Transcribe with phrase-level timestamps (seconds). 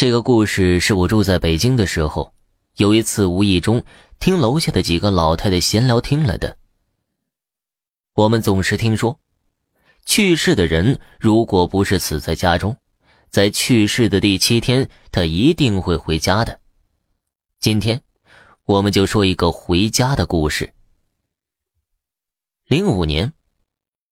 [0.00, 2.32] 这个故事是我住在北京的时候，
[2.76, 3.82] 有一次无意中
[4.20, 6.56] 听楼下的几个老太太闲聊听了的。
[8.14, 9.18] 我们总是听说，
[10.04, 12.76] 去世的人如果不是死在家中，
[13.28, 16.60] 在去世的第七天，他一定会回家的。
[17.58, 18.00] 今天，
[18.66, 20.72] 我们就说一个回家的故事。
[22.68, 23.32] 零五年，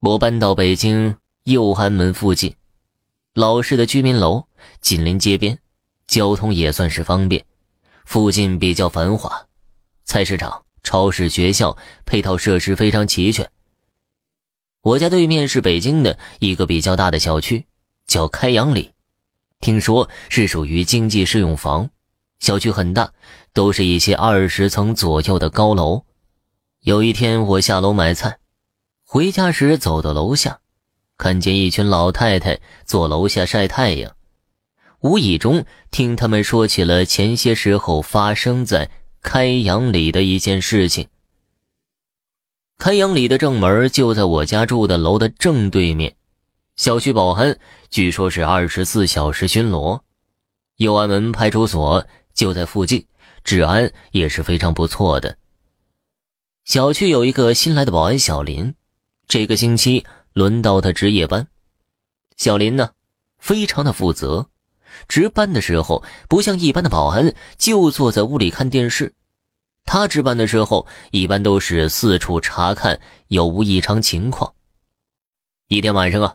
[0.00, 2.54] 我搬到北京右安门附近。
[3.32, 4.46] 老式的居民楼
[4.82, 5.58] 紧邻街边，
[6.10, 7.44] 交通也算是方便。
[8.04, 9.46] 附近比较繁华，
[10.04, 13.48] 菜市场、超市、学校配套设施非常齐全。
[14.82, 17.64] 我家对面是北京的一个比较大的小区，
[18.08, 18.90] 叫开阳里，
[19.60, 21.88] 听说是属于经济适用房。
[22.40, 23.12] 小区很大，
[23.52, 26.04] 都是一些二十层左右的高楼。
[26.80, 28.38] 有一天我下楼买菜，
[29.04, 30.58] 回家时走到楼下。
[31.16, 34.16] 看见一群老太太坐楼下晒太阳，
[35.00, 38.90] 无意中听他们说起了前些时候发生在
[39.22, 41.08] 开阳里的一件事情。
[42.78, 46.16] 开阳里的正门就在我家住的楼的正对面，
[46.76, 47.58] 小区保安
[47.90, 50.00] 据说是二十四小时巡逻，
[50.76, 53.06] 右安门派出所就在附近，
[53.44, 55.36] 治安也是非常不错的。
[56.64, 58.74] 小区有一个新来的保安小林，
[59.26, 60.04] 这个星期。
[60.32, 61.48] 轮到他值夜班，
[62.36, 62.90] 小林呢，
[63.38, 64.48] 非常的负责。
[65.08, 69.14] 值班的时候，不像一般的保安就坐在屋里看电视，
[69.84, 74.54] 他值班的时候一般都是四处查看有无异常情况。
[75.68, 76.34] 一天晚上啊，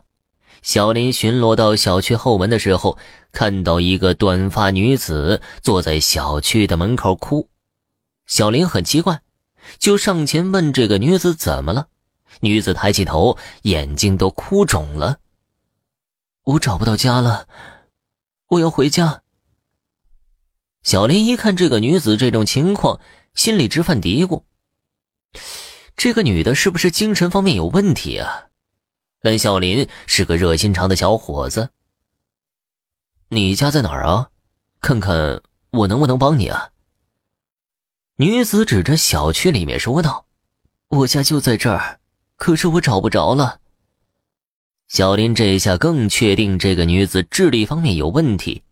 [0.62, 2.98] 小林巡逻到小区后门的时候，
[3.32, 7.48] 看到一个短发女子坐在小区的门口哭。
[8.26, 9.20] 小林很奇怪，
[9.78, 11.88] 就上前问这个女子怎么了。
[12.40, 15.18] 女子抬起头，眼睛都哭肿了。
[16.44, 17.46] 我找不到家了，
[18.48, 19.22] 我要回家。
[20.82, 23.00] 小林一看这个女子这种情况，
[23.34, 24.44] 心里直犯嘀咕：
[25.96, 28.46] 这个女的是不是精神方面有问题啊？
[29.20, 31.70] 但小林是个热心肠的小伙子。
[33.30, 34.30] 你家在哪儿啊？
[34.80, 36.70] 看看我能不能帮你啊？
[38.16, 40.26] 女子指着小区里面说道
[40.88, 42.00] ：“我家就在这儿。”
[42.36, 43.60] 可是我找不着了。
[44.88, 48.62] 小林这一下更确定这个女子智力方面有问题，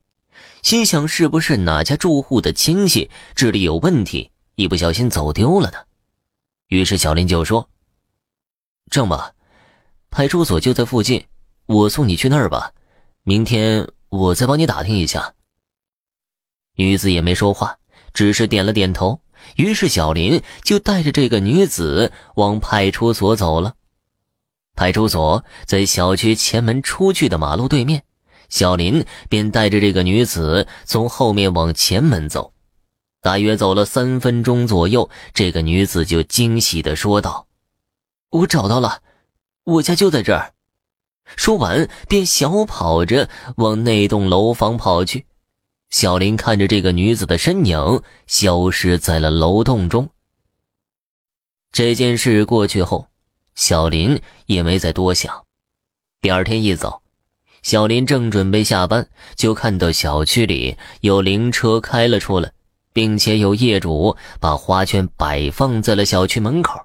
[0.63, 5.79] 心想是不是哪家住户的亲戚智力有问题，一不小心走丢了呢？
[6.69, 7.69] 于是小林就说
[8.91, 9.33] ：“这样吧，
[10.09, 11.25] 派出所就在附近，
[11.67, 12.73] 我送你去那儿吧。
[13.25, 15.35] 明天我再帮你打听一下。”
[16.77, 17.77] 女子也没说话，
[18.13, 19.21] 只是点了点头。
[19.57, 23.75] 于是，小林就带着这个女子往派出所走了。
[24.75, 28.03] 派出所在小区前门出去的马路对面，
[28.49, 32.53] 小林便带着这个女子从后面往前门走。
[33.21, 37.47] 大约走了三分钟左右，这个女子就惊喜地说道
[38.31, 39.01] ：“我找到了，
[39.65, 40.53] 我家就在这儿。”
[41.37, 45.25] 说完，便小跑着往那栋楼房跑去。
[45.89, 50.11] 小林看着这个女子的身影消失在了楼洞中。
[51.73, 53.09] 这件事过去后，
[53.55, 55.45] 小林也没再多想。
[56.21, 57.03] 第二天一早，
[57.63, 62.53] 小林正准备下班，就看到小区里有灵车开了出来，
[62.93, 66.81] 并且有业主把花圈摆放在了小区门口。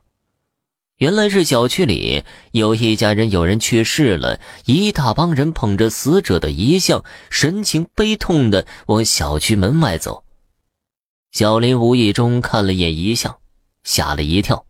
[0.98, 10.26] 原来是小区里有一家人有人去世了，一大帮人捧着死者的遗像，神情悲痛的往小区门外走。
[11.32, 13.38] 小林无意中看了眼遗像，
[13.84, 14.66] 吓了一跳，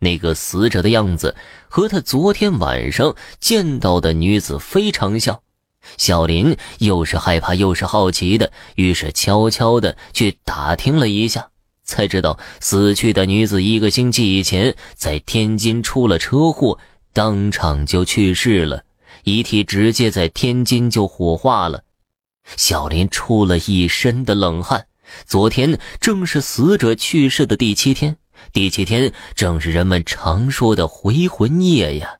[0.00, 1.34] 那个死者的样子
[1.68, 5.40] 和他昨天晚上见到的女子非常像。
[5.96, 11.48] 小林又是害怕又是好奇的，于是悄悄的去打听了一下。
[11.84, 16.78] 才知道死去的女子一个星期以前在天津出了车祸，
[17.14, 18.84] 当场就去世了，
[19.24, 21.84] 遗体直接在天津就火化了。
[22.56, 24.86] 小林出了一身的冷汗。
[25.24, 28.18] 昨天正是死者去世的第七天，
[28.52, 32.18] 第七天正是人们常说的回魂夜呀。